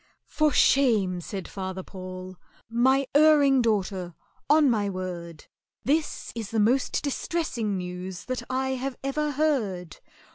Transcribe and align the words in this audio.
"For 0.25 0.51
shame!" 0.51 1.21
said 1.21 1.47
FATHER 1.47 1.83
PAUL, 1.83 2.35
"my 2.71 3.05
erring 3.13 3.61
daughter! 3.61 4.15
On 4.49 4.67
my 4.67 4.89
word 4.89 5.45
This 5.83 6.31
is 6.35 6.49
the 6.49 6.59
most 6.59 7.03
distressing 7.03 7.77
news 7.77 8.25
that 8.25 8.41
I 8.49 8.69
have 8.69 8.97
ever 9.03 9.29
heard. 9.33 9.99